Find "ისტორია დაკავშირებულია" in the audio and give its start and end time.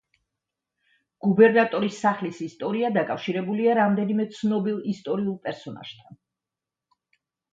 2.45-3.75